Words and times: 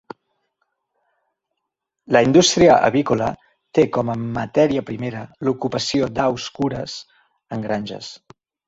La 2.17 2.23
indústria 2.29 2.79
avícola 2.89 3.29
té 3.79 3.87
com 3.99 4.11
a 4.15 4.19
matèria 4.25 4.87
primera 4.91 5.25
l’ocupació 5.47 6.13
d'aus 6.19 6.53
cures 6.59 7.01
en 7.59 7.71
granges. 7.71 8.15